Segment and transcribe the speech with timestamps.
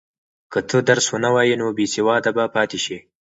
[0.51, 2.97] که ته درس ونه وایې نو بېسواده به پاتې شې.